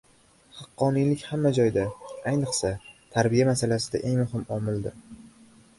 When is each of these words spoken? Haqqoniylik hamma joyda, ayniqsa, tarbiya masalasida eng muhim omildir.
Haqqoniylik 0.59 1.25
hamma 1.33 1.51
joyda, 1.57 1.83
ayniqsa, 2.33 2.73
tarbiya 3.17 3.47
masalasida 3.53 4.05
eng 4.11 4.21
muhim 4.25 4.53
omildir. 4.59 5.03